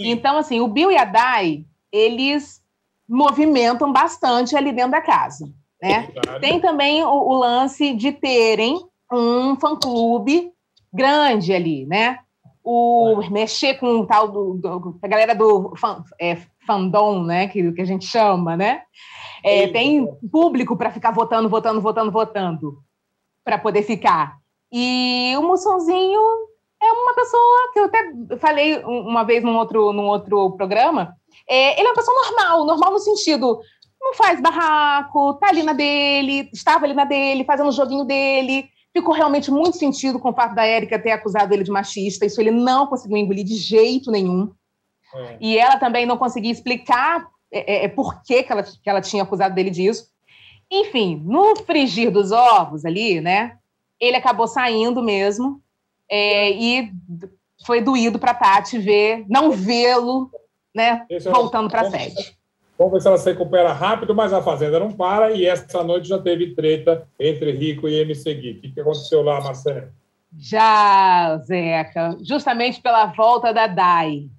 [0.00, 0.10] Sim.
[0.10, 2.60] Então, assim, o Bill e a Dai, eles
[3.08, 5.48] movimentam bastante ali dentro da casa,
[5.80, 6.08] né?
[6.40, 8.80] Tem também o, o lance de terem
[9.12, 10.50] um fã-clube
[10.92, 12.18] grande ali, né?
[12.62, 13.30] o é.
[13.30, 17.80] mexer com o tal do, do, a galera do fan, é, fandom, né, que, que
[17.80, 18.82] a gente chama, né?
[19.42, 22.78] É, tem público para ficar votando, votando, votando, votando
[23.44, 24.36] para poder ficar.
[24.72, 26.20] E o Mussonzinho
[26.82, 31.14] é uma pessoa que eu até falei uma vez num outro, num outro programa.
[31.48, 33.60] É, ele é uma pessoa normal, normal no sentido
[34.00, 38.68] não faz barraco, tá ali na dele, estava ali na dele, fazendo o joguinho dele,
[38.92, 42.24] ficou realmente muito sentido com o fato da Érica ter acusado ele de machista.
[42.24, 44.50] Isso ele não conseguiu engolir de jeito nenhum.
[45.14, 45.36] É.
[45.40, 49.00] E ela também não conseguia explicar é, é, é, por que, que, ela, que ela
[49.00, 50.08] tinha acusado dele disso.
[50.70, 53.56] Enfim, no frigir dos ovos ali, né?
[53.98, 55.60] Ele acabou saindo mesmo.
[56.08, 56.92] É, e
[57.66, 60.30] foi doído para Tati ver, não vê-lo,
[60.74, 61.06] né?
[61.30, 62.38] Voltando para a sede.
[62.78, 66.08] Vamos ver se ela se recupera rápido, mas a Fazenda não para e essa noite
[66.08, 68.58] já teve treta entre Rico e MC Gui.
[68.64, 69.88] O que aconteceu lá, Marcelo?
[70.38, 74.30] Já, Zeca, justamente pela volta da Dai.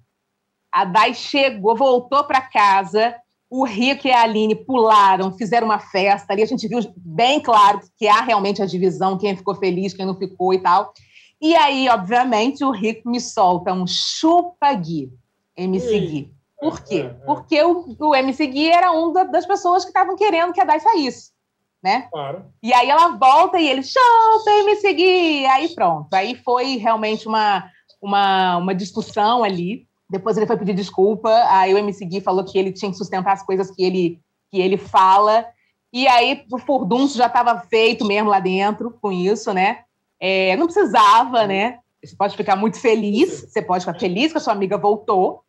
[0.72, 3.16] A Dai chegou, voltou para casa,
[3.50, 6.42] o Rico e a Aline pularam, fizeram uma festa ali.
[6.42, 10.16] A gente viu bem claro que há realmente a divisão, quem ficou feliz, quem não
[10.16, 10.94] ficou e tal.
[11.42, 15.12] E aí, obviamente, o Rico me solta um chupa-gui,
[15.58, 16.34] MC Gui.
[16.62, 17.12] Por quê?
[17.26, 20.80] Porque o, o MC Gui era um das pessoas que estavam querendo que a Dai
[20.80, 21.32] saísse.
[21.84, 22.08] Né?
[22.12, 22.46] Claro.
[22.62, 25.48] E aí ela volta e ele, show, tem me seguir.
[25.48, 26.14] Aí pronto.
[26.14, 27.68] Aí foi realmente uma,
[28.00, 29.88] uma, uma discussão ali.
[30.12, 31.30] Depois ele foi pedir desculpa.
[31.48, 34.20] Aí o MC Gui falou que ele tinha que sustentar as coisas que ele,
[34.52, 35.46] que ele fala.
[35.94, 39.80] E aí o furdunço já estava feito mesmo lá dentro com isso, né?
[40.20, 41.80] É, não precisava, né?
[42.04, 45.44] Você pode ficar muito feliz, você pode ficar feliz que a sua amiga voltou,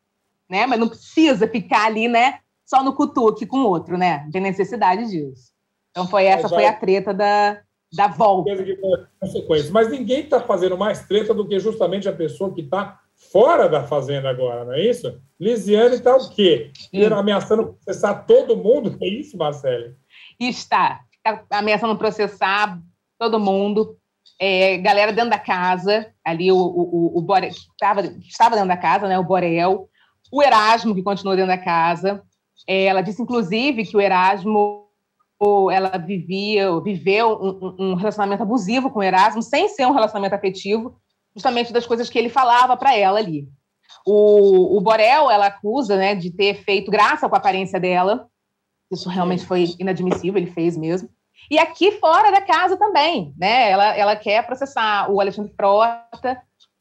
[0.48, 0.64] né?
[0.64, 2.38] Mas não precisa ficar ali, né?
[2.64, 4.22] Só no cutuque com o outro, né?
[4.25, 5.51] Não tem necessidade disso.
[5.90, 7.61] Então foi essa foi a treta da,
[7.92, 8.51] da volta.
[9.72, 13.85] Mas ninguém está fazendo mais treta do que justamente a pessoa que está fora da
[13.85, 15.20] fazenda agora, não é isso?
[15.38, 16.72] Lisiane está o quê?
[16.92, 17.14] Hum.
[17.14, 18.96] Ameaçando processar todo mundo?
[19.00, 19.94] É isso, Marcelo?
[20.40, 21.00] Está.
[21.24, 22.80] Está ameaçando processar
[23.18, 23.96] todo mundo.
[24.40, 29.06] É, galera dentro da casa, ali o, o, o Borel, estava, estava dentro da casa,
[29.06, 29.18] né?
[29.18, 29.88] O Borel,
[30.32, 32.22] o Erasmo, que continuou dentro da casa.
[32.66, 34.82] É, ela disse, inclusive, que o Erasmo
[35.72, 40.96] ela vivia, viveu um, um, relacionamento abusivo com o Erasmo, sem ser um relacionamento afetivo,
[41.34, 43.48] justamente das coisas que ele falava para ela ali.
[44.06, 48.28] O, o Borel, ela acusa né, de ter feito graça com a aparência dela,
[48.90, 51.08] isso realmente foi inadmissível, ele fez mesmo.
[51.50, 53.70] E aqui fora da casa também, né?
[53.70, 56.40] Ela, ela quer processar o Alexandre Frota,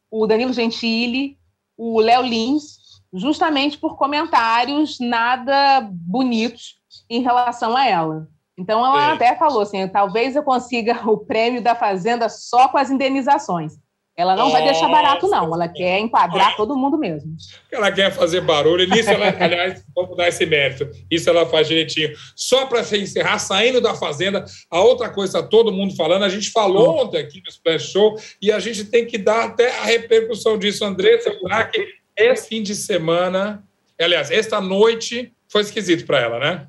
[0.10, 1.38] o Danilo Gentili,
[1.78, 6.76] o Léo Lins, justamente por comentários nada bonitos
[7.10, 8.28] em relação a ela.
[8.58, 9.14] Então ela é.
[9.14, 13.74] até falou assim: talvez eu consiga o prêmio da Fazenda só com as indenizações.
[14.22, 14.60] Ela não Nossa.
[14.60, 15.54] vai deixar barato, não.
[15.54, 17.36] Ela quer enquadrar todo mundo mesmo.
[17.72, 18.88] Ela quer fazer barulho.
[18.88, 20.88] Nisso, ela, aliás, vamos dar esse mérito.
[21.10, 22.12] Isso ela faz direitinho.
[22.36, 26.24] Só para encerrar, saindo da Fazenda, a outra coisa está todo mundo falando.
[26.24, 29.76] A gente falou ontem aqui no Splash Show e a gente tem que dar até
[29.80, 30.86] a repercussão disso.
[30.86, 31.76] Andressa Burac,
[32.16, 33.64] esse fim de semana,
[34.00, 36.68] aliás, esta noite foi esquisito para ela, né?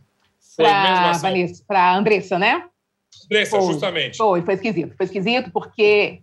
[0.57, 1.27] Para assim.
[1.69, 2.65] a Andressa, né?
[3.27, 4.17] Andressa, foi, justamente.
[4.17, 4.97] Foi, foi esquisito.
[4.97, 6.23] Foi esquisito porque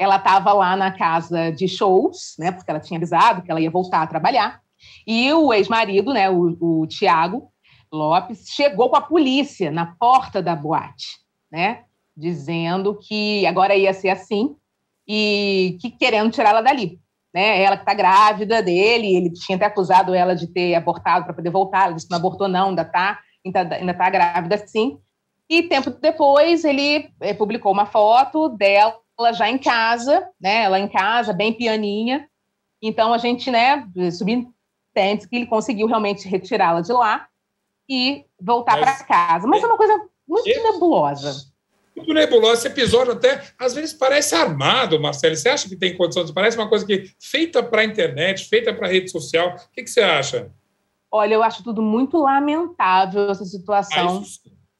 [0.00, 2.50] ela estava lá na casa de shows, né?
[2.50, 4.62] Porque ela tinha avisado que ela ia voltar a trabalhar.
[5.06, 7.52] E o ex-marido, né, o, o Tiago
[7.92, 11.18] Lopes, chegou com a polícia na porta da boate,
[11.52, 11.84] né?
[12.16, 14.56] Dizendo que agora ia ser assim
[15.06, 16.98] e que querendo tirá-la dali.
[17.34, 17.62] Né?
[17.62, 21.50] Ela que está grávida dele, ele tinha até acusado ela de ter abortado para poder
[21.50, 24.98] voltar, ela disse que não abortou não, ainda está ainda está grávida sim.
[25.48, 28.99] E tempo depois ele é, publicou uma foto dela
[29.32, 30.64] já em casa, né?
[30.64, 32.28] Ela em casa, bem pianinha.
[32.82, 37.26] Então a gente, né, subentende que ele conseguiu realmente retirá-la de lá
[37.88, 39.46] e voltar para casa.
[39.46, 41.50] Mas é uma coisa muito nebulosa.
[41.96, 42.60] Muito nebulosa.
[42.60, 45.36] Esse episódio até, às vezes, parece armado, Marcelo.
[45.36, 46.32] Você acha que tem condição de...
[46.32, 49.56] Parece uma coisa que feita para a internet, feita para a rede social.
[49.56, 50.50] O que, que você acha?
[51.10, 54.22] Olha, eu acho tudo muito lamentável essa situação.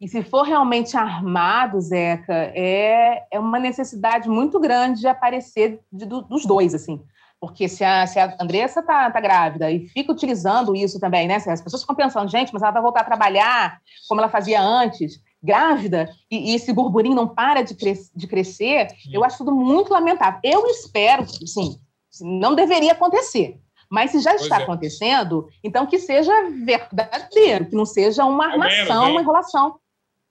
[0.01, 6.07] E se for realmente armado, Zeca, é, é uma necessidade muito grande de aparecer de,
[6.07, 7.03] dos dois, assim.
[7.39, 11.37] Porque se a, se a Andressa tá, tá grávida e fica utilizando isso também, né?
[11.37, 15.21] As pessoas ficam pensando, gente, mas ela vai voltar a trabalhar como ela fazia antes,
[15.43, 19.11] grávida, e, e esse burburinho não para de, cres, de crescer, Sim.
[19.15, 20.41] eu acho tudo muito lamentável.
[20.43, 21.79] Eu espero, sim,
[22.21, 23.59] não deveria acontecer.
[23.89, 24.63] Mas se já está é.
[24.63, 26.33] acontecendo, então que seja
[26.65, 29.81] verdadeiro, que não seja uma armação, menos, uma enrolação.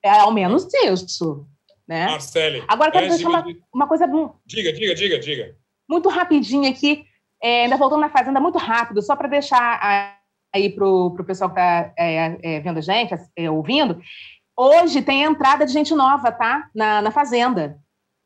[0.02, 1.46] É ao menos isso.
[1.86, 2.06] Né?
[2.06, 2.64] Marcele.
[2.68, 4.06] Agora, quero deixar uma, uma, coisa.
[4.46, 5.56] Diga, diga, diga, diga.
[5.88, 7.04] Muito rapidinho aqui,
[7.42, 10.16] é, ainda voltando na Fazenda, muito rápido, só para deixar
[10.54, 14.00] aí para o pessoal que está é, é, vendo a gente, é, ouvindo.
[14.56, 16.68] Hoje tem entrada de gente nova, tá?
[16.74, 17.78] Na, na Fazenda.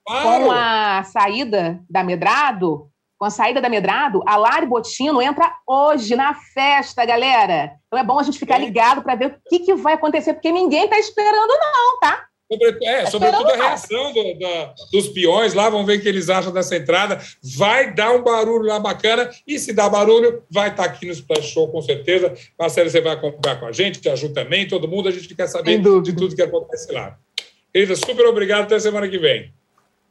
[0.06, 0.44] Claro.
[0.44, 6.16] Com a saída da Medrado, com a saída da Medrado, a Lari Botino entra hoje
[6.16, 7.72] na festa, galera.
[7.86, 10.50] Então é bom a gente ficar ligado para ver o que, que vai acontecer, porque
[10.50, 12.26] ninguém está esperando, não, tá?
[12.50, 16.08] Sobre, é, tá sobretudo a reação do, da, dos peões lá, vamos ver o que
[16.08, 17.18] eles acham dessa entrada.
[17.56, 21.12] Vai dar um barulho lá bacana, e se dá barulho, vai estar tá aqui no
[21.12, 22.34] Splash Show, com certeza.
[22.58, 25.46] Marcelo, você vai acompanhar com a gente, a Ju também, todo mundo, a gente quer
[25.46, 27.16] saber de tudo que acontece lá.
[27.72, 29.52] Querida, super obrigado, até semana que vem.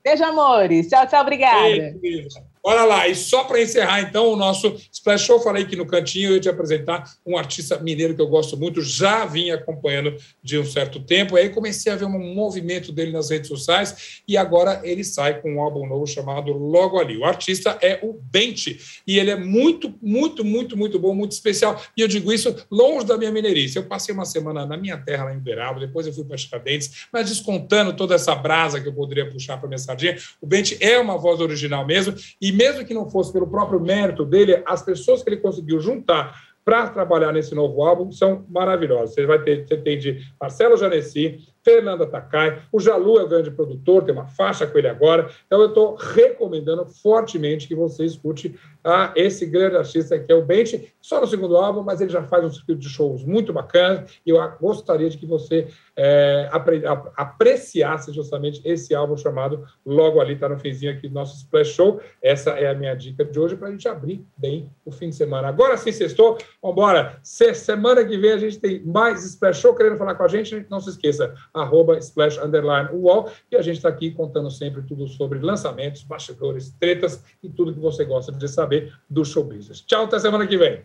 [0.04, 0.90] Beijo, amores.
[0.90, 1.96] Tchau, tchau, obrigada.
[2.02, 2.28] Beijo,
[2.66, 6.30] Olha lá, e só para encerrar, então, o nosso Splash Show, falei que no cantinho
[6.30, 10.58] eu ia te apresentar um artista mineiro que eu gosto muito, já vinha acompanhando de
[10.58, 14.80] um certo tempo, aí comecei a ver um movimento dele nas redes sociais, e agora
[14.82, 17.18] ele sai com um álbum novo chamado Logo Ali.
[17.18, 21.84] O artista é o Bente, e ele é muito, muito, muito, muito bom, muito especial,
[21.98, 23.76] e eu digo isso longe da minha mineirice.
[23.76, 27.08] Eu passei uma semana na minha terra, lá em Uberaba, depois eu fui para Tiradentes,
[27.12, 30.98] mas descontando toda essa brasa que eu poderia puxar para minha sardinha, o Bente é
[30.98, 35.24] uma voz original mesmo, e mesmo que não fosse pelo próprio mérito dele, as pessoas
[35.24, 36.34] que ele conseguiu juntar
[36.66, 39.14] para trabalhar nesse novo álbum são maravilhosas.
[39.14, 42.62] Você vai ter, você tem de Marcelo Janesi, Fernanda Takai.
[42.72, 45.30] O Jalu é o grande produtor, tem uma faixa com ele agora.
[45.46, 50.44] Então eu estou recomendando fortemente que você escute a esse grande artista que é o
[50.44, 54.06] Bench, só no segundo álbum, mas ele já faz um circuito de shows muito bacana
[54.26, 56.84] e eu gostaria de que você é, apre,
[57.16, 62.02] apreciasse justamente esse álbum chamado Logo Ali, está no finzinho aqui do nosso Splash Show.
[62.22, 65.16] Essa é a minha dica de hoje para a gente abrir bem o fim de
[65.16, 65.48] semana.
[65.48, 67.20] Agora sim, sextou, vambora.
[67.24, 70.80] Semana que vem a gente tem mais Splash Show, querendo falar com a gente, não
[70.80, 75.40] se esqueça, arroba Splash Underline UOL, e a gente está aqui contando sempre tudo sobre
[75.40, 79.82] lançamentos, bastidores, tretas e tudo que você gosta de saber do show business.
[79.82, 80.82] Tchau, até semana que vem.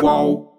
[0.00, 0.55] Qual?